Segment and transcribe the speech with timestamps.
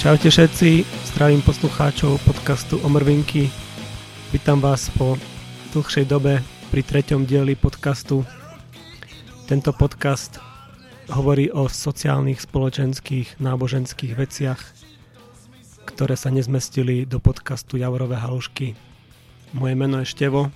[0.00, 3.52] Čaute všetci, zdravím poslucháčov podcastu Omrvinky.
[4.32, 5.20] Vítam vás po
[5.76, 6.40] dlhšej dobe
[6.72, 8.24] pri treťom dieli podcastu.
[9.44, 10.40] Tento podcast
[11.12, 14.60] hovorí o sociálnych, spoločenských, náboženských veciach,
[15.84, 18.72] ktoré sa nezmestili do podcastu Javorové halušky.
[19.52, 20.48] Moje meno je Števo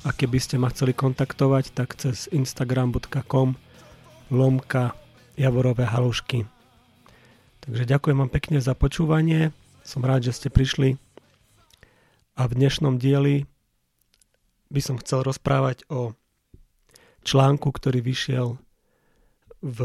[0.00, 3.60] a keby ste ma chceli kontaktovať, tak cez instagram.com
[4.32, 4.96] lomka
[5.36, 6.55] Javorové halušky.
[7.66, 9.50] Takže ďakujem vám pekne za počúvanie.
[9.82, 11.02] Som rád, že ste prišli.
[12.38, 13.42] A v dnešnom dieli
[14.70, 16.14] by som chcel rozprávať o
[17.26, 18.54] článku, ktorý vyšiel
[19.66, 19.78] v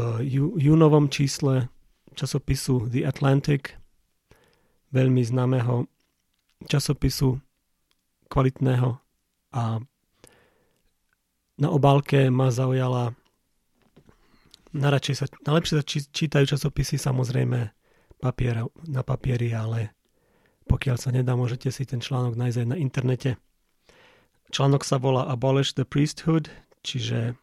[0.62, 1.74] júnovom čísle
[2.14, 3.74] časopisu The Atlantic,
[4.94, 5.90] veľmi známeho
[6.70, 7.42] časopisu,
[8.30, 8.94] kvalitného
[9.58, 9.82] a
[11.58, 13.18] na obálke ma zaujala
[14.72, 17.68] Najradšej sa, najlepšie sa čítajú časopisy samozrejme
[18.16, 19.92] papier, na papieri, ale
[20.64, 23.30] pokiaľ sa nedá, môžete si ten článok nájsť aj na internete.
[24.48, 26.48] Článok sa volá Abolish the Priesthood,
[26.80, 27.36] čiže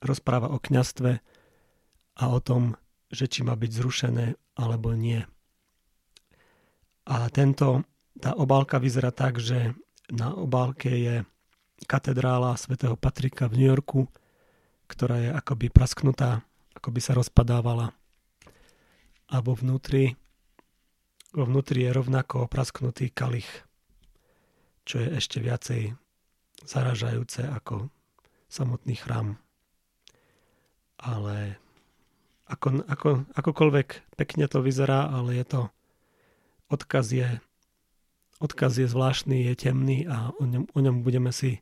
[0.00, 1.20] rozpráva o kňastve
[2.16, 2.80] a o tom,
[3.12, 5.20] že či má byť zrušené alebo nie.
[7.04, 7.84] A tento,
[8.16, 9.76] tá obálka vyzerá tak, že
[10.08, 11.16] na obálke je
[11.84, 14.08] katedrála svätého Patrika v New Yorku,
[14.88, 16.44] ktorá je akoby prasknutá
[16.80, 17.92] ako by sa rozpadávala.
[19.28, 20.16] A vnútri,
[21.36, 23.46] vo vnútri je rovnako prasknutý kalich,
[24.88, 25.92] čo je ešte viacej
[26.64, 27.92] zaražajúce ako
[28.48, 29.36] samotný chrám.
[30.96, 31.60] Ale
[32.48, 35.62] ako, ako, akokoľvek pekne to vyzerá, ale je to
[36.72, 37.28] odkaz je,
[38.40, 41.60] odkaz je zvláštny, je temný a o ňom, o ňom budeme si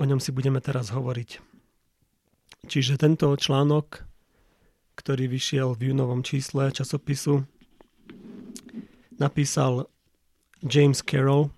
[0.00, 1.51] o ňom si budeme teraz hovoriť.
[2.62, 4.06] Čiže tento článok,
[4.94, 7.42] ktorý vyšiel v júnovom čísle časopisu,
[9.18, 9.90] napísal
[10.62, 11.50] James Carroll,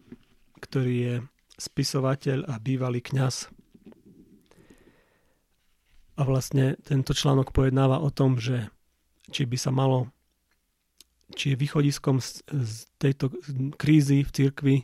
[0.64, 1.14] ktorý je
[1.60, 3.52] spisovateľ a bývalý kňaz.
[6.16, 8.72] A vlastne tento článok pojednáva o tom, že
[9.28, 10.08] či by sa malo,
[11.36, 13.28] či je východiskom z, z tejto
[13.76, 14.76] krízy v cirkvi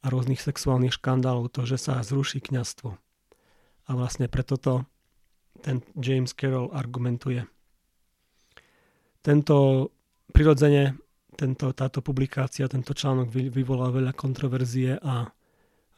[0.00, 2.96] a rôznych sexuálnych škandálov to, že sa zruší kňazstvo.
[3.86, 4.88] A vlastne preto to
[5.60, 7.44] ten James Carroll argumentuje.
[9.22, 9.90] Tento
[10.30, 10.94] prirodzene,
[11.34, 15.26] tento, táto publikácia, tento článok vyvolal veľa kontroverzie a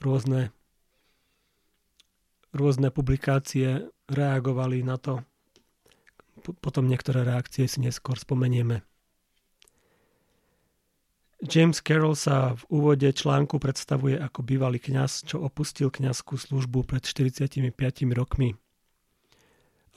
[0.01, 0.55] rôzne,
[2.55, 5.21] rôzne publikácie reagovali na to.
[6.63, 8.87] Potom niektoré reakcie si neskôr spomenieme.
[11.39, 17.07] James Carroll sa v úvode článku predstavuje ako bývalý kňaz, čo opustil kňazskú službu pred
[17.07, 17.63] 45
[18.11, 18.59] rokmi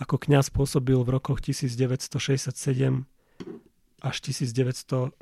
[0.02, 3.06] ako kňaz pôsobil v rokoch 1967
[4.02, 5.14] až 1900,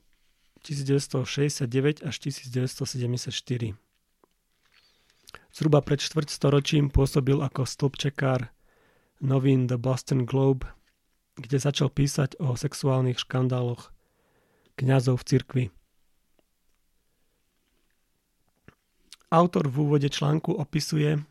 [0.64, 3.76] 1969 až 1974.
[5.52, 8.48] Zhruba pred štvrťstoročím pôsobil ako stĺpčekár
[9.20, 10.72] novín The Boston Globe,
[11.36, 13.92] kde začal písať o sexuálnych škandáloch
[14.80, 15.66] kňazov v cirkvi.
[19.30, 21.22] Autor v úvode článku opisuje,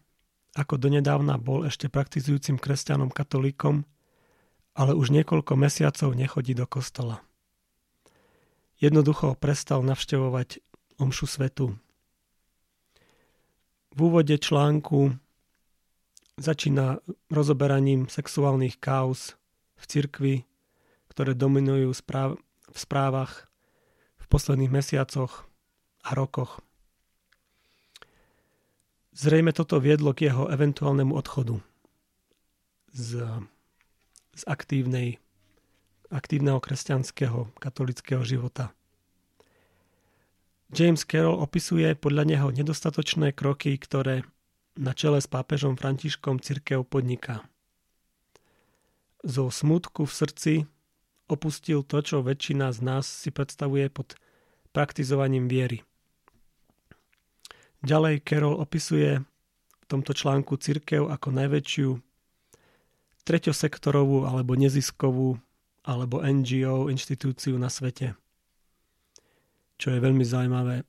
[0.59, 3.87] ako donedávna bol ešte praktizujúcim kresťanom katolíkom,
[4.75, 7.23] ale už niekoľko mesiacov nechodí do kostola.
[8.83, 10.59] Jednoducho prestal navštevovať
[10.99, 11.79] omšu svetu.
[13.95, 15.15] V úvode článku
[16.39, 19.35] začína rozoberaním sexuálnych kauz
[19.79, 20.37] v cirkvi,
[21.11, 22.39] ktoré dominujú správ-
[22.71, 23.51] v správach
[24.19, 25.47] v posledných mesiacoch
[26.07, 26.63] a rokoch.
[29.19, 31.59] Zrejme toto viedlo k jeho eventuálnemu odchodu
[32.95, 33.19] z,
[34.31, 35.19] z aktívnej,
[36.07, 38.71] aktívneho kresťanského katolického života.
[40.71, 44.23] James Carroll opisuje podľa neho nedostatočné kroky, ktoré
[44.79, 47.43] na čele s pápežom Františkom cirkev podniká.
[49.27, 50.55] Zo smutku v srdci
[51.27, 54.15] opustil to, čo väčšina z nás si predstavuje pod
[54.71, 55.88] praktizovaním viery.
[57.79, 61.89] Ďalej Carol opisuje v tomto článku cirkev ako najväčšiu
[63.23, 65.39] treťosektorovú alebo neziskovú
[65.87, 68.19] alebo NGO inštitúciu na svete.
[69.79, 70.83] Čo je veľmi zaujímavé.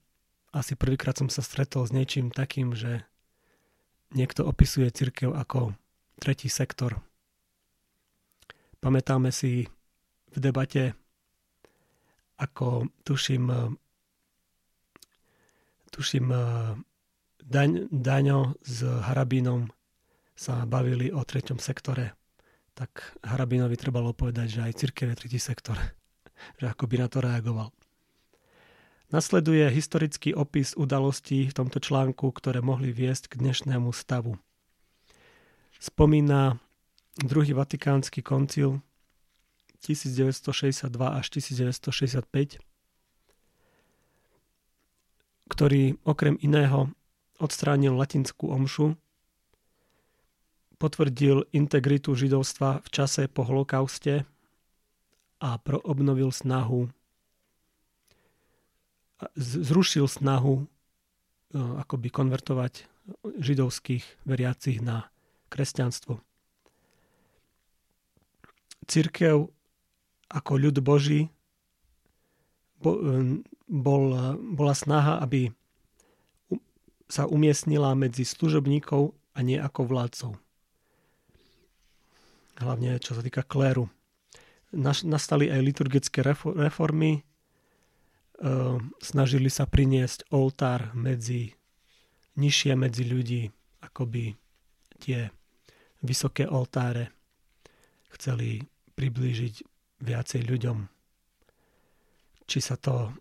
[0.49, 3.05] Asi prvýkrát som sa stretol s niečím takým, že
[4.17, 5.77] niekto opisuje cirkev ako
[6.17, 6.97] tretí sektor.
[8.81, 9.69] Pamätáme si
[10.33, 10.97] v debate,
[12.41, 13.77] ako tuším
[15.99, 16.39] tuším, eh,
[17.43, 19.67] Daň, Daňo s Harabínom
[20.31, 22.15] sa bavili o treťom sektore.
[22.71, 25.75] Tak Harabínovi trebalo povedať, že aj církev je tretí sektor.
[26.59, 27.75] že ako by na to reagoval.
[29.11, 34.37] Nasleduje historický opis udalostí v tomto článku, ktoré mohli viesť k dnešnému stavu.
[35.81, 36.61] Spomína
[37.17, 38.79] druhý vatikánsky koncil
[39.81, 42.68] 1962 až 1965,
[45.59, 46.87] ktorý okrem iného
[47.35, 48.95] odstránil latinskú omšu,
[50.79, 54.23] potvrdil integritu židovstva v čase po holokauste
[55.43, 56.87] a obnovil snahu
[59.35, 60.65] zrušil snahu e,
[61.59, 62.87] akoby konvertovať
[63.43, 65.11] židovských veriacich na
[65.51, 66.23] kresťanstvo.
[68.87, 69.51] Církev
[70.31, 71.27] ako ľud Boží
[73.69, 75.53] bol, bola snaha, aby
[77.05, 80.31] sa umiestnila medzi služobníkov a nie ako vládcov.
[82.59, 83.87] Hlavne čo sa týka kléru.
[85.05, 87.23] Nastali aj liturgické reformy,
[88.39, 91.59] Ehm, snažili sa priniesť oltár medzi
[92.39, 93.51] nižšie medzi ľudí,
[93.83, 94.31] akoby
[95.03, 95.27] tie
[95.99, 97.11] vysoké oltáre
[98.15, 98.63] chceli
[98.95, 99.55] priblížiť
[99.99, 100.87] viacej ľuďom.
[102.47, 103.11] Či sa to,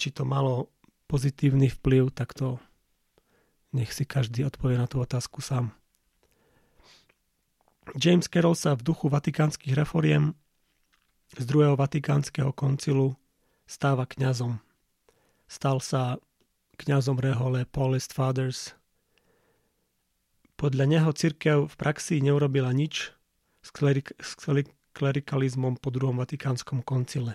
[0.00, 0.72] či to malo
[1.04, 2.56] pozitívny vplyv, tak to
[3.76, 5.76] nech si každý odpovie na tú otázku sám.
[8.00, 10.32] James Carroll sa v duchu vatikánskych reforiem
[11.36, 13.18] z druhého vatikánskeho koncilu
[13.68, 14.58] stáva kňazom.
[15.50, 16.18] Stal sa
[16.78, 18.78] kňazom rehole Paulist Fathers.
[20.54, 23.10] Podľa neho církev v praxi neurobila nič
[23.60, 24.38] s, klerik- s
[24.94, 27.34] klerikalizmom po druhom vatikánskom koncile.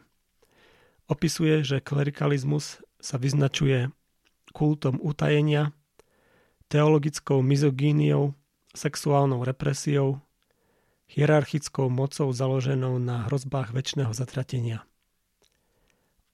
[1.06, 3.94] Opisuje, že klerikalizmus sa vyznačuje
[4.56, 5.76] kultom utajenia,
[6.72, 8.34] teologickou mizogíniou,
[8.74, 10.20] sexuálnou represiou,
[11.06, 14.82] hierarchickou mocou založenou na hrozbách väčšného zatratenia–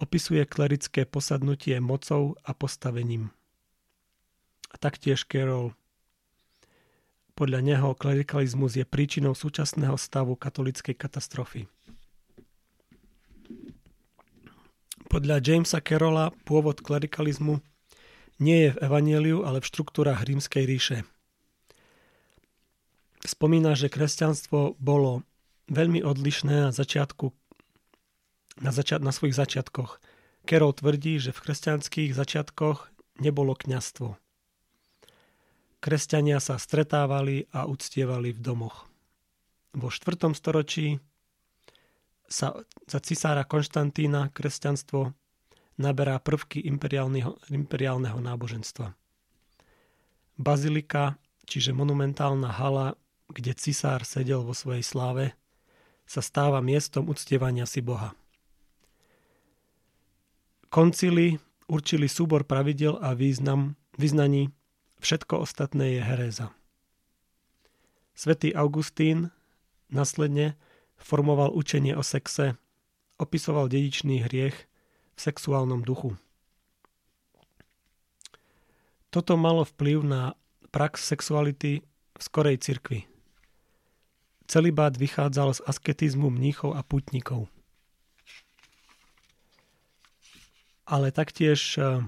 [0.01, 3.29] Opisuje klerické posadnutie mocou a postavením.
[4.73, 5.77] A taktiež Carroll.
[7.37, 11.69] Podľa neho klerikalizmus je príčinou súčasného stavu katolickej katastrofy.
[15.11, 17.59] Podľa Jamesa Carrolla pôvod klerikalizmu
[18.39, 20.97] nie je v Evangeliu, ale v štruktúrach rímskej ríše.
[23.19, 25.27] Spomína, že kresťanstvo bolo
[25.67, 27.35] veľmi odlišné na začiatku
[28.63, 29.99] na, začat- na svojich začiatkoch.
[30.47, 32.87] Kerol tvrdí, že v kresťanských začiatkoch
[33.19, 34.15] nebolo kňastvo.
[35.83, 38.87] Kresťania sa stretávali a uctievali v domoch.
[39.75, 40.31] Vo 4.
[40.39, 41.03] storočí
[42.31, 42.55] sa
[42.87, 45.11] za cisára Konštantína kresťanstvo
[45.75, 48.95] naberá prvky imperiálneho, imperiálneho náboženstva.
[50.39, 52.95] Bazilika, čiže monumentálna hala,
[53.27, 55.35] kde cisár sedel vo svojej sláve,
[56.07, 58.15] sa stáva miestom uctievania si Boha.
[60.71, 61.35] Koncily
[61.67, 64.51] určili súbor pravidel a význam, význaní,
[65.03, 66.47] všetko ostatné je heréza.
[68.15, 69.31] Svetý Augustín
[69.91, 70.55] následne
[71.01, 72.55] formoval učenie o sexe,
[73.17, 74.55] opisoval dedičný hriech
[75.17, 76.15] v sexuálnom duchu.
[79.11, 80.21] Toto malo vplyv na
[80.71, 81.83] prax sexuality
[82.15, 83.03] v skorej cirkvi.
[84.47, 87.51] Celibát vychádzal z asketizmu mníchov a putníkov.
[90.91, 92.03] ale taktiež, e,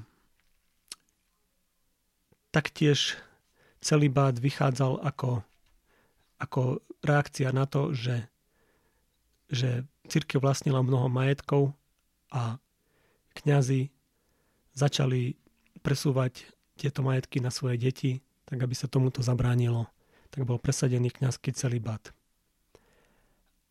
[2.51, 3.15] taktiež
[3.79, 5.39] celý bát vychádzal ako,
[6.35, 8.27] ako reakcia na to, že,
[9.51, 11.73] že církev vlastnila mnoho majetkov
[12.33, 12.59] a
[13.39, 13.89] kňazi
[14.73, 15.37] začali
[15.83, 16.47] presúvať
[16.79, 18.11] tieto majetky na svoje deti,
[18.49, 19.87] tak aby sa tomuto zabránilo.
[20.33, 22.01] Tak bol presadený kňazský celibát.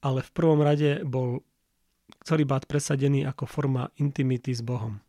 [0.03, 1.43] Ale v prvom rade bol
[2.23, 5.03] celibát presadený ako forma intimity s Bohom.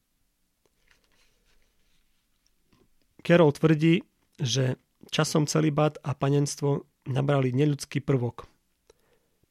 [3.24, 4.04] Carol tvrdí,
[4.42, 4.76] že
[5.14, 8.53] časom celibát a panenstvo nabrali neľudský prvok.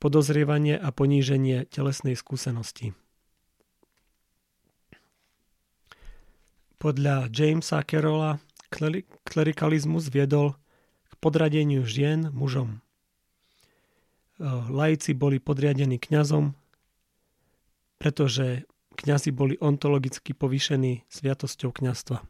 [0.02, 2.90] Podozrievanie a poníženie telesnej skúsenosti.
[6.82, 8.42] Podľa Jamesa Carola
[9.22, 10.58] klerikalizmus viedol
[11.06, 12.82] k podradeniu žien mužom.
[14.42, 16.58] Laici boli podriadení kňazom,
[18.02, 18.66] pretože
[18.98, 22.26] kňazi boli ontologicky povýšení sviatosťou kňastva.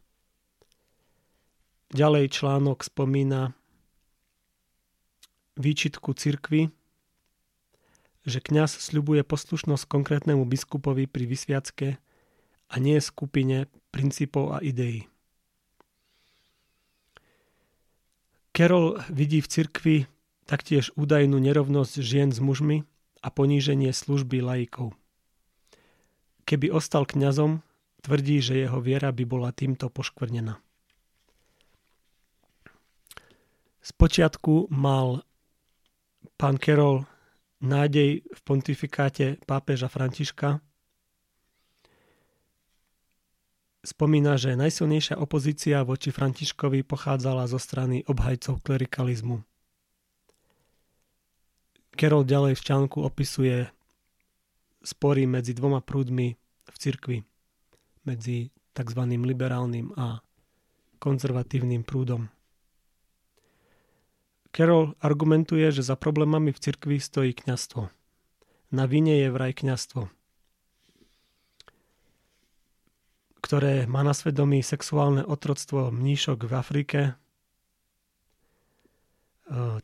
[1.97, 3.57] Ďalej článok spomína
[5.57, 6.69] výčitku cirkvy,
[8.23, 11.89] že kňaz sľubuje poslušnosť konkrétnemu biskupovi pri vysviacke
[12.71, 15.11] a nie skupine princípov a ideí.
[18.53, 19.97] Carol vidí v cirkvi
[20.45, 22.85] taktiež údajnú nerovnosť žien s mužmi
[23.25, 24.93] a poníženie služby laikov.
[26.43, 27.63] keby ostal kňazom,
[28.03, 30.59] tvrdí, že jeho viera by bola týmto poškvrnená.
[33.83, 35.23] Spočiatku mal
[36.37, 37.07] pán Kerol
[37.63, 40.59] nádej v pontifikáte pápeža Františka.
[43.83, 49.43] Spomína, že najsilnejšia opozícia voči Františkovi pochádzala zo strany obhajcov klerikalizmu.
[51.95, 53.71] Kerol ďalej v článku opisuje
[54.83, 56.35] spory medzi dvoma prúdmi
[56.67, 57.19] v cirkvi,
[58.07, 59.03] medzi tzv.
[59.07, 60.23] liberálnym a
[61.03, 62.31] konzervatívnym prúdom.
[64.53, 67.89] Carroll argumentuje, že za problémami v cirkvi stojí kňastvo.
[68.73, 70.13] Na vine je vraj kňastvo,
[73.41, 77.01] ktoré má na svedomí sexuálne otroctvo mníšok v Afrike.
[77.09, 77.13] E,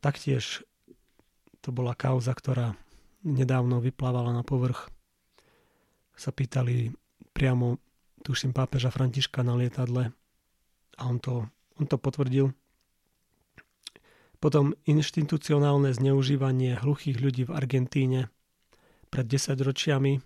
[0.04, 0.64] taktiež
[1.64, 2.76] to bola kauza, ktorá
[3.24, 4.92] nedávno vyplávala na povrch.
[6.12, 6.92] Sa pýtali
[7.32, 7.80] priamo,
[8.20, 10.12] tuším, pápeža Františka na lietadle
[10.96, 11.48] a on to,
[11.80, 12.52] on to potvrdil.
[14.38, 18.30] Potom inštitucionálne zneužívanie hluchých ľudí v Argentíne
[19.10, 20.22] pred 10 ročiami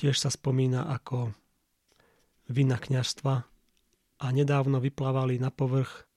[0.00, 1.36] tiež sa spomína ako
[2.48, 3.34] vina kňažstva
[4.22, 6.08] a nedávno vyplávali na povrch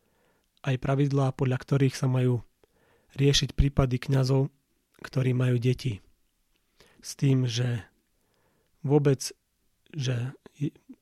[0.63, 2.41] aj pravidlá, podľa ktorých sa majú
[3.19, 4.49] riešiť prípady kňazov,
[5.03, 5.99] ktorí majú deti.
[7.03, 7.85] S tým, že
[8.81, 9.29] vôbec,
[9.93, 10.33] že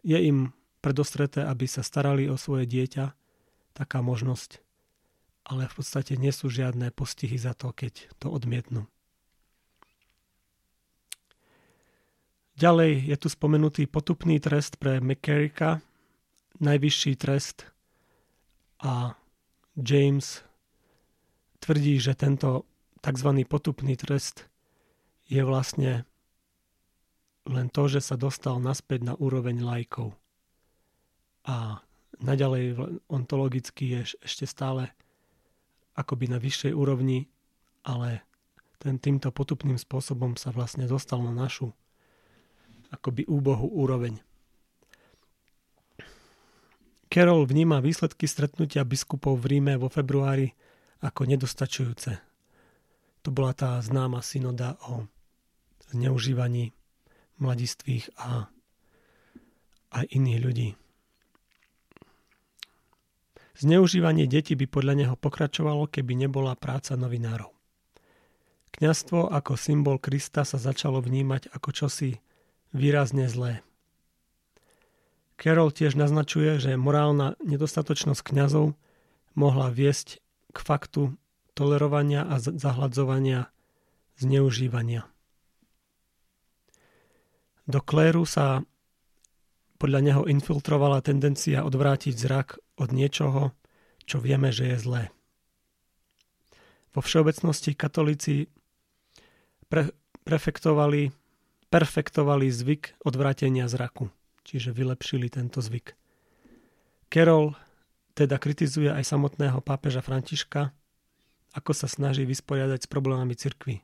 [0.03, 0.51] je im
[0.83, 3.15] predostreté, aby sa starali o svoje dieťa,
[3.71, 4.62] taká možnosť
[5.43, 8.87] ale v podstate nie sú žiadne postihy za to, keď to odmietnú.
[12.53, 15.81] Ďalej je tu spomenutý potupný trest pre McCarricka,
[16.61, 17.65] najvyšší trest
[18.77, 19.17] a
[19.73, 20.45] James
[21.57, 22.69] tvrdí, že tento
[23.01, 23.29] tzv.
[23.49, 24.45] potupný trest
[25.25, 26.05] je vlastne
[27.49, 30.15] len to, že sa dostal naspäť na úroveň lajkov.
[31.43, 31.83] A
[32.21, 32.79] naďalej
[33.11, 34.93] ontologicky je ešte stále
[35.93, 37.29] akoby na vyššej úrovni,
[37.85, 38.25] ale
[38.81, 41.71] ten týmto potupným spôsobom sa vlastne dostal na našu
[42.93, 44.21] akoby úbohú úroveň.
[47.09, 50.53] Carol vníma výsledky stretnutia biskupov v Ríme vo februári
[51.01, 52.11] ako nedostačujúce.
[53.21, 55.05] To bola tá známa synoda o
[55.93, 56.73] zneužívaní
[57.37, 58.49] mladistvých a
[59.93, 60.69] aj iných ľudí.
[63.63, 67.47] Zneužívanie detí by podľa neho pokračovalo, keby nebola práca novinárov.
[68.75, 72.19] Kňastvo ako symbol Krista sa začalo vnímať ako čosi
[72.75, 73.63] výrazne zlé.
[75.39, 78.75] Carol tiež naznačuje, že morálna nedostatočnosť kňazov
[79.31, 80.19] mohla viesť
[80.51, 81.15] k faktu
[81.55, 83.47] tolerovania a zahladzovania
[84.19, 85.07] zneužívania.
[87.63, 88.67] Do kléru sa
[89.79, 93.53] podľa neho infiltrovala tendencia odvrátiť zrak od niečoho,
[94.03, 95.03] čo vieme, že je zlé.
[96.93, 98.53] Vo všeobecnosti katolíci
[99.65, 99.89] pre,
[100.21, 101.09] prefektovali,
[101.73, 104.13] perfektovali zvyk odvrátenia zraku,
[104.45, 105.97] čiže vylepšili tento zvyk.
[107.09, 107.57] Carol
[108.13, 110.69] teda kritizuje aj samotného pápeža Františka,
[111.53, 113.81] ako sa snaží vysporiadať s problémami cirkvy.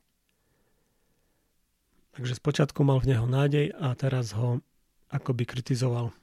[2.14, 4.62] Takže spočiatku mal v neho nádej a teraz ho
[5.10, 6.14] akoby kritizoval.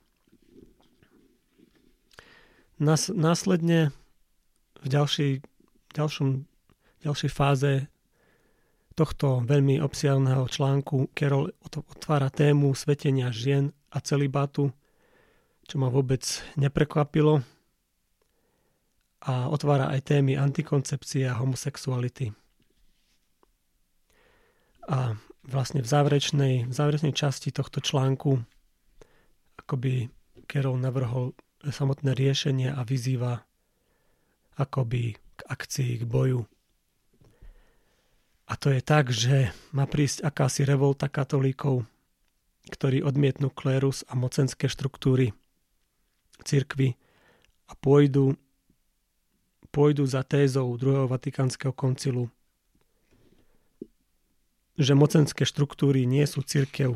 [2.77, 3.89] Nás, následne
[4.77, 5.41] v ďalšej,
[5.97, 6.45] ďalšom,
[7.01, 7.89] ďalšej fáze
[8.93, 14.69] tohto veľmi obsiahného článku Carol otvára tému svetenia žien a celibátu,
[15.65, 16.21] čo ma vôbec
[16.53, 17.41] neprekvapilo
[19.25, 22.29] a otvára aj témy antikoncepcie a homosexuality.
[24.85, 25.17] A
[25.49, 28.37] vlastne v záverečnej, v záverečnej časti tohto článku
[29.65, 30.13] akoby
[30.45, 31.33] Carol navrhol
[31.71, 33.45] samotné riešenie a vyzýva
[34.57, 36.41] akoby k akcii, k boju.
[38.47, 41.83] A to je tak, že má prísť akási revolta katolíkov,
[42.71, 45.35] ktorí odmietnú klérus a mocenské štruktúry
[46.47, 46.95] cirkvy
[47.67, 48.39] a pôjdu,
[49.71, 52.31] pôjdu za tézou druhého Vatikánskeho koncilu,
[54.77, 56.95] že mocenské štruktúry nie sú cirkev,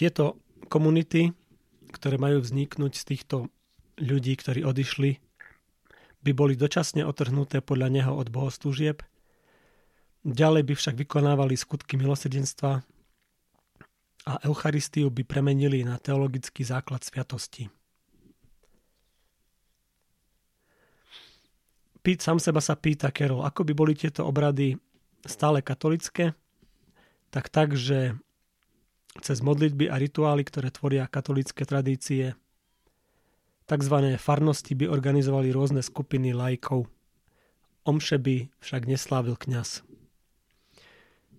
[0.00, 0.40] Tieto
[0.72, 1.36] komunity,
[1.92, 3.36] ktoré majú vzniknúť z týchto
[4.00, 5.20] ľudí, ktorí odišli,
[6.24, 9.04] by boli dočasne otrhnuté podľa neho od bohoslúžieb,
[10.24, 12.80] ďalej by však vykonávali skutky milosrdenstva
[14.24, 17.68] a Eucharistiu by premenili na teologický základ sviatosti.
[22.00, 24.80] Pít sám seba sa pýta Kerol, ako by boli tieto obrady
[25.28, 26.32] stále katolické–
[27.30, 28.18] tak tak, že
[29.18, 32.38] cez modlitby a rituály, ktoré tvoria katolické tradície,
[33.66, 33.96] tzv.
[34.18, 36.86] farnosti by organizovali rôzne skupiny lajkov.
[37.82, 39.82] Omše by však neslávil kňaz.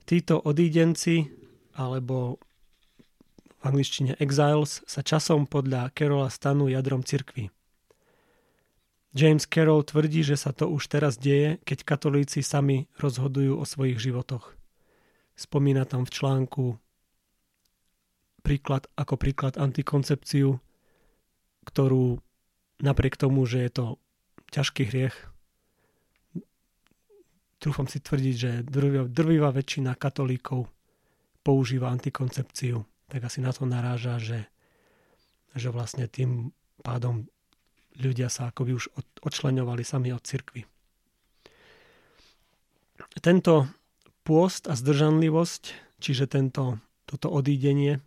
[0.04, 1.32] Títo odídenci,
[1.80, 2.42] alebo
[3.62, 7.54] v angličtine exiles, sa časom podľa Carola stanú jadrom cirkvy.
[9.12, 14.00] James Carroll tvrdí, že sa to už teraz deje, keď katolíci sami rozhodujú o svojich
[14.00, 14.56] životoch.
[15.36, 16.64] Spomína tam v článku
[18.42, 20.58] príklad ako príklad antikoncepciu,
[21.66, 22.20] ktorú
[22.82, 23.86] napriek tomu, že je to
[24.52, 25.16] ťažký hriech,
[27.62, 30.66] trúfam si tvrdiť, že drvivá, drvivá väčšina katolíkov
[31.46, 34.40] používa antikoncepciu, tak asi na to naráža, že,
[35.54, 36.50] že vlastne tým
[36.82, 37.30] pádom
[38.02, 38.90] ľudia sa akoby už
[39.22, 40.66] odčlenovali sami od cirkvy.
[43.22, 43.70] Tento
[44.26, 45.64] pôst a zdržanlivosť,
[46.02, 48.02] čiže tento, toto odídenie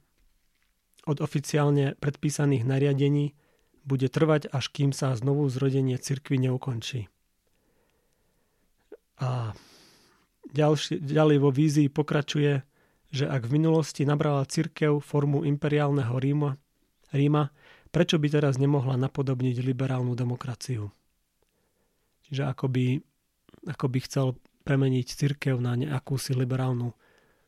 [1.05, 3.37] od oficiálne predpísaných nariadení
[3.85, 7.13] bude trvať, až kým sa znovu zrodenie cirkvy neukončí.
[9.21, 9.53] A
[10.51, 12.65] ďalší, ďalej vo vízii pokračuje,
[13.15, 16.57] že ak v minulosti nabrala cirkev formu imperiálneho Ríma,
[17.15, 17.53] Ríma,
[17.95, 20.91] prečo by teraz nemohla napodobniť liberálnu demokraciu?
[22.27, 22.87] Čiže ako by,
[23.71, 24.27] ako by chcel
[24.65, 26.97] premeniť cirkev na nejakú si liberálnu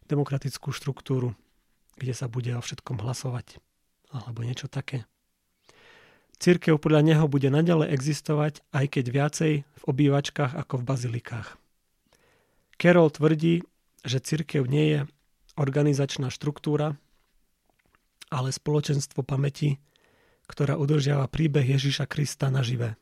[0.06, 1.34] demokratickú štruktúru
[1.96, 3.58] kde sa bude o všetkom hlasovať.
[4.12, 5.04] Alebo niečo také.
[6.36, 11.48] Církev podľa neho bude naďalej existovať, aj keď viacej v obývačkách ako v bazilikách.
[12.76, 13.64] Carroll tvrdí,
[14.04, 15.00] že církev nie je
[15.56, 17.00] organizačná štruktúra,
[18.28, 19.80] ale spoločenstvo pamäti,
[20.44, 23.00] ktorá udržiava príbeh Ježiša Krista nažive.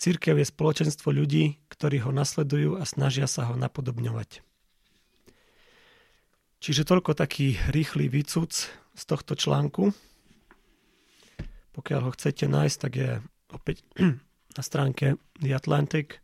[0.00, 4.42] Církev je spoločenstvo ľudí, ktorí ho nasledujú a snažia sa ho napodobňovať.
[6.60, 8.52] Čiže toľko taký rýchly výcuc
[8.92, 9.96] z tohto článku.
[11.72, 13.10] Pokiaľ ho chcete nájsť, tak je
[13.48, 13.80] opäť
[14.56, 16.20] na stránke The Atlantic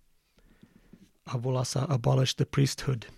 [1.25, 3.09] a volá sa Abolish the Priesthood.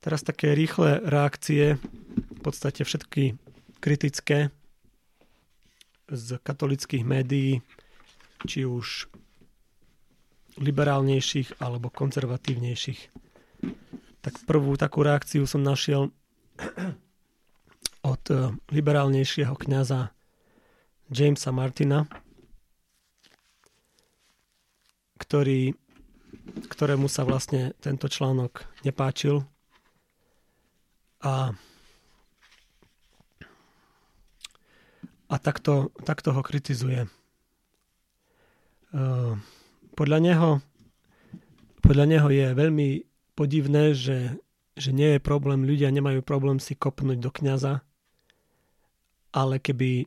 [0.00, 3.36] Teraz také rýchle reakcie, v podstate všetky
[3.78, 4.50] kritické
[6.08, 7.60] z katolických médií,
[8.48, 9.12] či už
[10.56, 13.21] liberálnejších alebo konzervatívnejších
[14.22, 16.14] tak prvú takú reakciu som našiel
[18.06, 20.14] od eh, liberálnejšieho kňaza
[21.12, 22.08] Jamesa Martina,
[25.20, 25.76] ktorý,
[26.72, 29.44] ktorému sa vlastne tento článok nepáčil
[31.20, 31.52] a
[35.32, 37.08] a takto, takto ho kritizuje.
[38.92, 39.32] Eh,
[39.96, 40.50] podľa neho,
[41.80, 44.36] podľa neho je veľmi podivné, že,
[44.76, 47.84] že nie je problém, ľudia nemajú problém si kopnúť do kňaza,
[49.32, 50.06] ale keby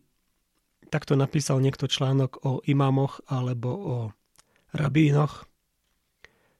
[0.94, 3.98] takto napísal niekto článok o imámoch alebo o
[4.72, 5.50] rabínoch,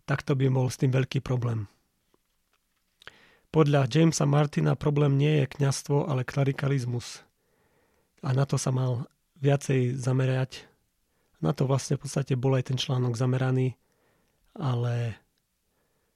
[0.06, 1.70] tak to by bol s tým veľký problém.
[3.54, 7.24] Podľa Jamesa Martina problém nie je kňazstvo, ale klerikalizmus.
[8.20, 9.08] A na to sa mal
[9.40, 10.68] viacej zamerať.
[11.40, 13.80] Na to vlastne v podstate bol aj ten článok zameraný,
[14.60, 15.16] ale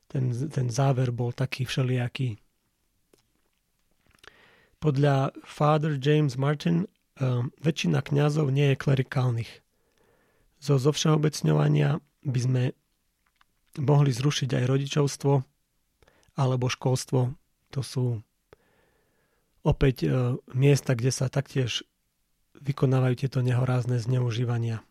[0.10, 2.42] ten, ten záver bol taký všelijaký.
[4.82, 6.88] Podľa Father James Martin
[7.20, 9.52] um, väčšina kňazov nie je klerikálnych.
[10.60, 12.64] Zo zovšeobecňovania by sme
[13.80, 15.34] mohli zrušiť aj rodičovstvo
[16.40, 17.36] alebo školstvo.
[17.76, 18.24] To sú
[19.62, 21.86] opäť uh, miesta, kde sa taktiež
[22.60, 24.84] vykonávajú tieto nehorázne zneužívania,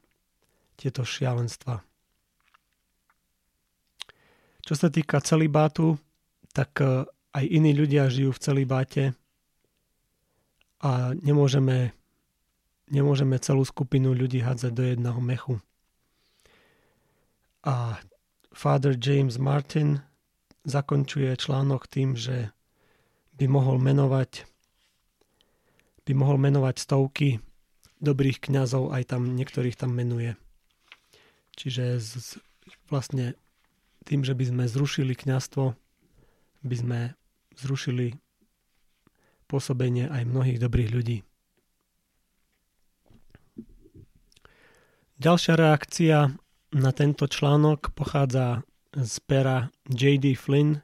[0.77, 1.85] tieto šialenstva.
[4.69, 5.97] Čo sa týka celibátu,
[6.53, 9.05] tak e, aj iní ľudia žijú v celibáte
[10.85, 11.97] a nemôžeme,
[12.93, 15.57] nemôžeme celú skupinu ľudí hádzať do jedného mechu.
[17.65, 17.97] A
[18.53, 20.05] Father James Martin
[20.69, 22.53] zakončuje článok tým, že
[23.41, 24.45] by mohol menovať
[26.05, 27.41] by mohol menovať stovky
[28.05, 30.37] dobrých kňazov, aj tam niektorých tam menuje.
[31.57, 32.37] Čiže z,
[32.93, 33.33] vlastne
[34.05, 35.75] tým, že by sme zrušili kňastvo,
[36.63, 36.99] by sme
[37.59, 38.19] zrušili
[39.49, 41.19] pôsobenie aj mnohých dobrých ľudí.
[45.19, 46.31] Ďalšia reakcia
[46.79, 48.63] na tento článok pochádza
[48.95, 50.39] z pera J.D.
[50.39, 50.79] Flynn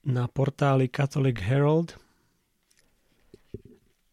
[0.00, 2.00] na portáli Catholic Herald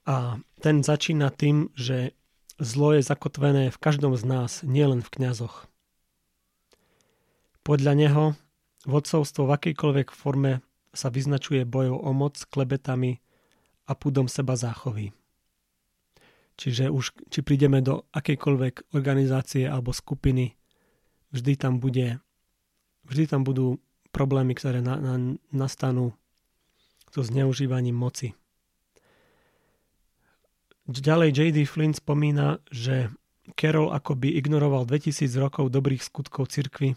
[0.03, 2.12] a ten začína tým, že
[2.60, 5.71] zlo je zakotvené v každom z nás, nielen v kňazoch.
[7.65, 8.23] Podľa neho
[8.86, 10.62] vodcovstvo v akejkoľvek forme
[10.93, 13.17] sa vyznačuje bojou o moc, klebetami
[13.89, 15.12] a púdom seba záchovy.
[16.56, 20.56] Čiže už či prídeme do akejkoľvek organizácie alebo skupiny,
[21.36, 22.21] vždy tam bude,
[23.10, 23.82] vždy tam budú
[24.15, 26.15] problémy, ktoré na, na, nastanú
[27.12, 28.32] so zneužívaním moci.
[30.86, 31.58] Ďalej J.D.
[31.65, 33.10] Flynn spomína, že
[33.58, 36.93] Carroll akoby ignoroval 2000 rokov dobrých skutkov cirkvy,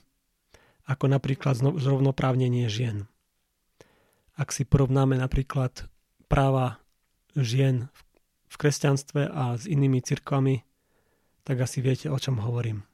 [0.88, 3.04] ako napríklad zrovnoprávnenie žien.
[4.34, 5.84] Ak si porovnáme napríklad
[6.32, 6.80] práva
[7.36, 7.92] žien
[8.48, 10.64] v kresťanstve a s inými cirkvami,
[11.44, 12.88] tak asi viete, o čom hovorím.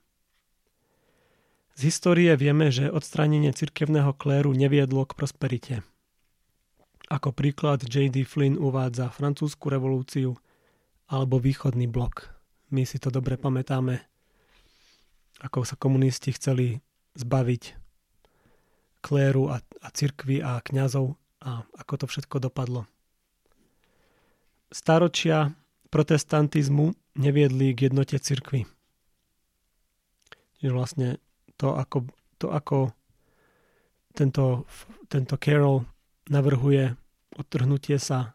[1.75, 5.77] Z histórie vieme, že odstránenie cirkevného kléru neviedlo k prosperite.
[7.11, 8.25] Ako príklad J.D.
[8.25, 10.39] Flynn uvádza francúzsku revolúciu
[11.11, 12.31] alebo východný blok.
[12.71, 14.01] My si to dobre pamätáme,
[15.43, 16.81] ako sa komunisti chceli
[17.19, 17.84] zbaviť
[19.05, 22.89] kléru a, a cirkvy a kňazov a ako to všetko dopadlo.
[24.73, 25.53] Staročia
[25.93, 28.65] protestantizmu neviedli k jednote cirkvy.
[30.59, 31.09] Čiže vlastne
[31.61, 32.09] to, ako,
[32.41, 32.97] to, ako
[34.17, 34.65] tento,
[35.13, 35.85] tento Carol
[36.33, 36.97] navrhuje
[37.37, 38.35] odtrhnutie sa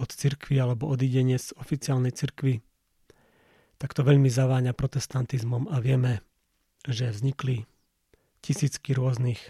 [0.00, 2.64] od cirkvy alebo odídenie z oficiálnej cirkvy,
[3.76, 6.24] tak to veľmi zaváňa protestantizmom a vieme,
[6.88, 7.68] že vznikli
[8.40, 9.40] tisícky rôznych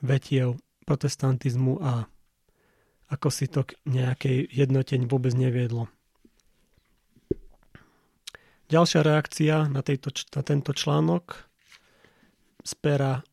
[0.00, 2.08] vetiev protestantizmu a
[3.10, 5.90] ako si to k nejakej jednoteň vôbec neviedlo.
[8.70, 11.50] Ďalšia reakcia na, tejto, na tento článok
[12.62, 13.26] z pera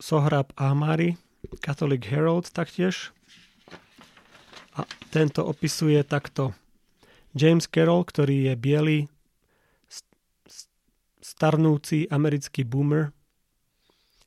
[0.00, 1.20] Sohrab Ahmari,
[1.60, 3.12] Catholic Herald taktiež,
[4.78, 6.54] a tento opisuje takto.
[7.34, 8.98] James Carroll, ktorý je biely,
[11.18, 13.12] starnúci americký boomer,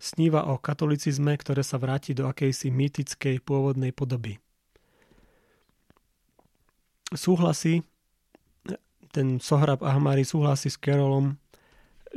[0.02, 4.42] sníva o katolicizme, ktoré sa vráti do akejsi mýtickej pôvodnej podoby.
[7.14, 7.86] Súhlasí,
[9.14, 11.38] ten Sohrab Ahmari súhlasí s Carrollom,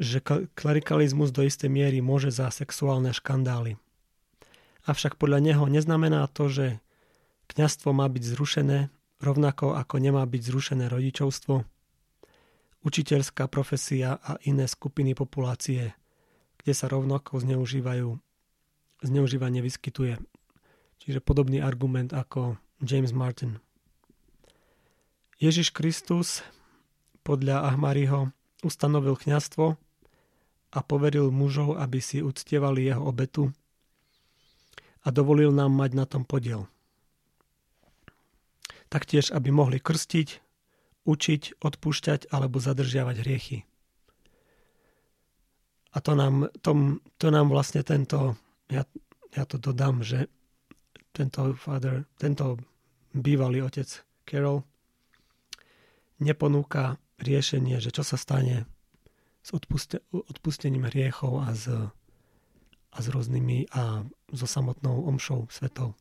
[0.00, 0.24] že
[0.56, 3.76] klerikalizmus do istej miery môže za sexuálne škandály.
[4.88, 6.66] Avšak podľa neho neznamená to, že
[7.50, 8.78] Kňazstvo má byť zrušené,
[9.20, 11.66] rovnako ako nemá byť zrušené rodičovstvo,
[12.84, 15.92] učiteľská profesia a iné skupiny populácie,
[16.64, 18.16] kde sa rovnako zneužívajú,
[19.04, 20.16] zneužívanie vyskytuje.
[21.04, 23.60] Čiže podobný argument ako James Martin.
[25.36, 26.40] Ježiš Kristus
[27.20, 28.32] podľa Ahmariho
[28.64, 29.76] ustanovil kňazstvo
[30.74, 33.52] a poveril mužov, aby si uctievali jeho obetu
[35.04, 36.64] a dovolil nám mať na tom podiel
[38.94, 40.28] taktiež aby mohli krstiť,
[41.02, 43.58] učiť, odpúšťať alebo zadržiavať hriechy.
[45.94, 48.34] A to nám, to, to nám vlastne tento,
[48.66, 48.82] ja,
[49.30, 50.26] ja to dodám, že
[51.14, 52.58] tento father, tento
[53.14, 53.86] bývalý otec
[54.26, 54.66] Carol
[56.18, 58.66] neponúka riešenie, že čo sa stane
[59.46, 61.70] s odpuste, odpustením hriechov a s,
[62.90, 64.02] a s rôznymi a
[64.34, 65.94] so samotnou omšou svetov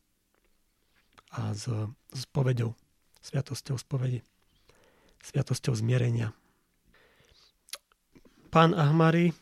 [1.30, 1.70] a s,
[2.10, 2.74] s povedou
[3.22, 4.26] sviatosťou spovedi,
[5.22, 6.34] sviatosťou zmierenia.
[8.50, 9.34] Pán Ahmari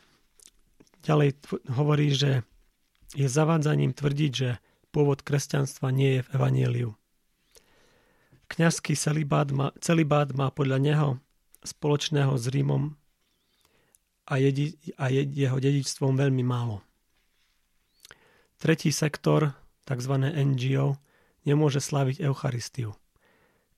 [1.02, 1.38] ďalej
[1.70, 2.46] hovorí, že
[3.12, 4.50] je zavádzaním tvrdiť, že
[4.94, 6.90] pôvod kresťanstva nie je v Evangeliu.
[8.48, 11.08] Kňazský celibát má, celibát má podľa neho
[11.64, 12.96] spoločného s Rímom
[14.28, 16.84] a, jedi, a je, jeho dedičstvom veľmi málo.
[18.60, 19.56] Tretí sektor,
[19.88, 20.14] tzv.
[20.22, 21.00] NGO,
[21.42, 22.94] nemôže slaviť Eucharistiu.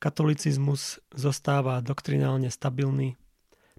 [0.02, 3.16] Katolicizmus zostáva doktrinálne stabilný,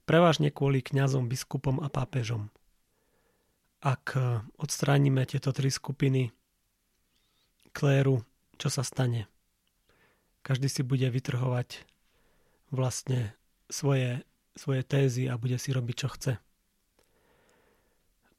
[0.09, 2.49] prevažne kvôli kňazom, biskupom a pápežom.
[3.85, 4.17] Ak
[4.57, 6.33] odstránime tieto tri skupiny
[7.69, 8.25] kléru,
[8.57, 9.29] čo sa stane?
[10.41, 11.85] Každý si bude vytrhovať
[12.73, 13.37] vlastne
[13.69, 14.25] svoje,
[14.57, 16.33] svoje tézy a bude si robiť, čo chce.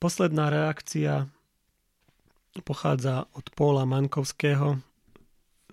[0.03, 1.31] Posledná reakcia
[2.67, 4.83] pochádza od Paula Mankovského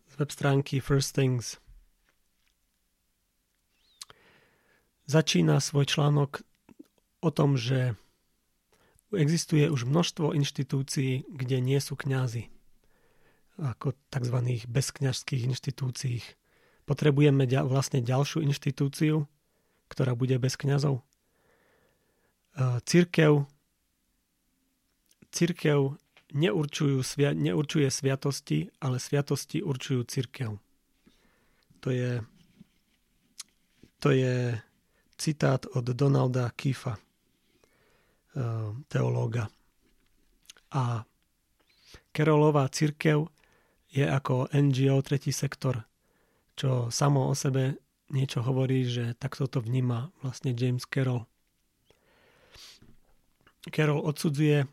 [0.06, 1.58] z web stránky First Things.
[5.06, 6.42] začína svoj článok
[7.20, 7.96] o tom, že
[9.16, 12.50] existuje už množstvo inštitúcií, kde nie sú kňazi,
[13.62, 14.38] ako tzv.
[14.66, 16.22] bezkňažských inštitúcií.
[16.84, 19.30] Potrebujeme vlastne ďalšiu inštitúciu,
[19.88, 21.06] ktorá bude bez kňazov.
[22.86, 23.48] Církev,
[25.32, 25.96] církev
[26.34, 27.02] neurčujú,
[27.34, 30.58] neurčuje sviatosti, ale sviatosti určujú církev.
[31.82, 32.22] To je,
[33.98, 34.60] to je
[35.18, 36.98] citát od Donalda Kifa,
[38.90, 39.50] teológa.
[40.74, 41.06] A
[42.14, 43.30] Kerolová církev
[43.90, 45.86] je ako NGO tretí sektor,
[46.54, 47.82] čo samo o sebe
[48.14, 51.26] niečo hovorí, že takto to vníma vlastne James Carroll.
[53.74, 54.70] Carroll odsudzuje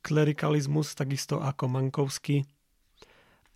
[0.00, 2.48] klerikalizmus takisto ako Mankovský,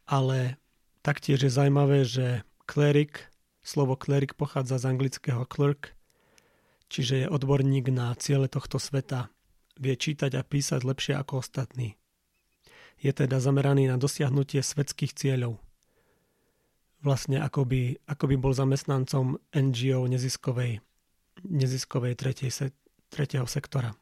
[0.05, 0.61] ale
[1.01, 3.33] taktiež je zaujímavé, že klerik,
[3.65, 5.96] slovo klerik pochádza z anglického clerk,
[6.89, 9.31] čiže je odborník na ciele tohto sveta.
[9.77, 12.01] Vie čítať a písať lepšie ako ostatní.
[12.97, 15.61] Je teda zameraný na dosiahnutie svetských cieľov.
[17.05, 20.81] Vlastne ako by, ako by bol zamestnancom NGO neziskovej,
[21.45, 22.67] neziskovej tretej se,
[23.13, 23.93] tretieho sektora.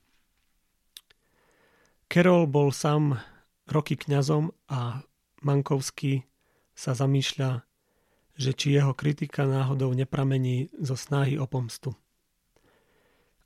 [2.07, 3.19] Carol bol sám
[3.67, 5.03] roky kňazom a
[5.43, 6.25] Mankovský
[6.73, 7.67] sa zamýšľa,
[8.39, 11.99] že či jeho kritika náhodou nepramení zo snahy o pomstu.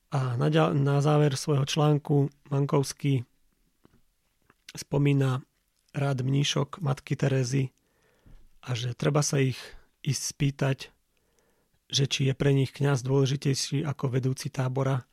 [0.09, 3.29] A na, na záver svojho článku Mankovský
[4.73, 5.45] spomína
[5.93, 7.77] rád mníšok matky Terezy
[8.65, 9.61] a že treba sa ich
[10.01, 10.79] ísť spýtať,
[11.93, 15.05] že či je pre nich kňaz dôležitejší ako vedúci tábora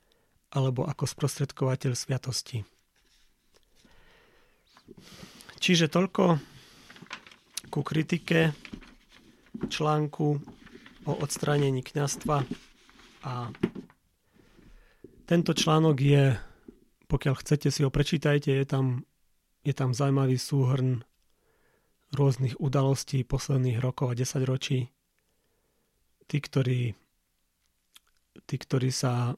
[0.55, 2.63] alebo ako sprostredkovateľ sviatosti.
[5.59, 6.39] Čiže toľko
[7.73, 8.53] ku kritike
[9.67, 10.27] článku
[11.05, 12.47] o odstránení kňastva
[13.25, 13.49] a
[15.25, 16.37] tento článok je,
[17.09, 19.05] pokiaľ chcete si ho prečítajte, je tam,
[19.65, 21.01] je tam zaujímavý súhrn
[22.13, 24.93] rôznych udalostí posledných rokov a desaťročí.
[26.25, 26.93] Tí, ktorí,
[28.45, 29.33] tí, ktorí sa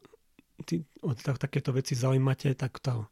[0.67, 3.07] tí, o tak, takéto veci zaujímate, tak to,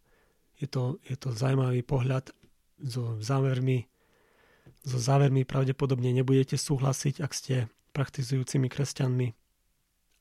[0.59, 2.31] je, to, je to zaujímavý pohľad
[2.79, 3.87] so závermi.
[4.85, 7.55] So závermi pravdepodobne nebudete súhlasiť, ak ste
[7.95, 9.27] praktizujúcimi kresťanmi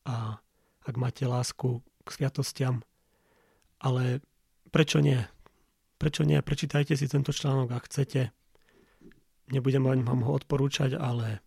[0.06, 0.38] a
[0.84, 2.84] ak máte lásku k sviatostiam.
[3.80, 4.20] Ale
[4.70, 5.20] prečo nie?
[5.98, 6.40] Prečo nie?
[6.44, 8.32] Prečítajte si tento článok, ak chcete.
[9.52, 11.44] Nebudem vám ho odporúčať, ale,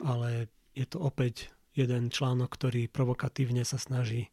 [0.00, 4.32] ale je to opäť jeden článok, ktorý provokatívne sa snaží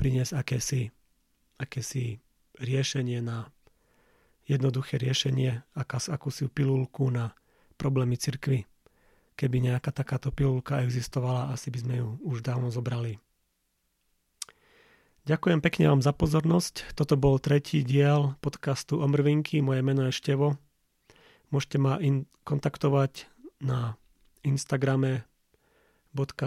[0.00, 0.92] priniesť akési,
[1.60, 2.24] akési
[2.56, 3.52] riešenie na
[4.48, 7.36] jednoduché riešenie, aká, akúsi pilulku na
[7.76, 8.66] problémy cirkvy.
[9.36, 13.16] Keby nejaká takáto pilulka existovala, asi by sme ju už dávno zobrali.
[15.28, 16.96] Ďakujem pekne vám za pozornosť.
[16.96, 19.60] Toto bol tretí diel podcastu Omrvinky.
[19.60, 20.56] Moje meno je Števo.
[21.52, 23.28] Môžete ma in- kontaktovať
[23.60, 24.00] na
[24.40, 25.28] Instagrame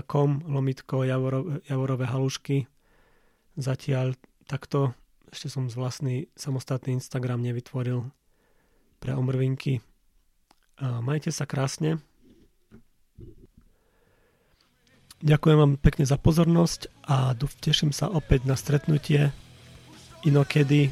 [0.10, 2.66] .com lomitko Javoro, Javorové halušky.
[3.56, 4.18] Zatiaľ
[4.50, 4.98] takto
[5.30, 8.10] ešte som z vlastný samostatný Instagram nevytvoril
[8.98, 9.86] pre omrvinky.
[10.82, 12.02] Majte sa krásne.
[15.24, 17.32] Ďakujem vám pekne za pozornosť a
[17.64, 19.32] teším sa opäť na stretnutie
[20.28, 20.92] inokedy,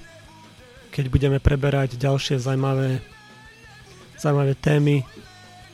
[0.88, 3.04] keď budeme preberať ďalšie zaujímavé,
[4.16, 5.04] zaujímavé témy.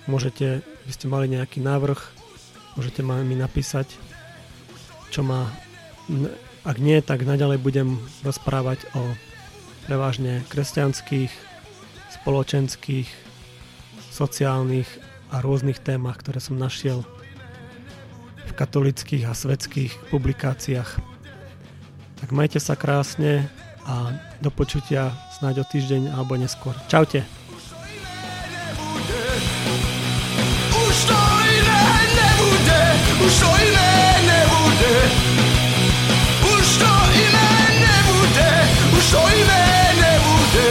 [0.10, 2.02] Môžete, by ste mali nejaký návrh,
[2.74, 3.93] môžete mi napísať,
[5.13, 5.54] čo má...
[6.65, 9.06] Ak nie, tak naďalej budem rozprávať o
[9.86, 11.30] prevažne kresťanských,
[12.10, 13.06] spoločenských,
[14.10, 14.89] sociálnych
[15.30, 17.06] a rôznych témach, ktoré som našiel
[18.58, 20.89] katolických a svetských publikáciách.
[22.17, 23.46] Tak majte sa krásne
[23.86, 24.10] a
[24.41, 26.74] do počutia snáď o týždeň alebo neskôr.
[26.89, 27.22] Čaute.
[30.74, 31.22] Už to
[31.54, 31.86] iné
[32.17, 32.82] nebude,
[33.22, 33.93] už to iné
[34.26, 34.96] nebude,
[36.41, 38.52] už to iné nebude,
[38.98, 39.65] už to iné
[40.02, 40.70] nebude,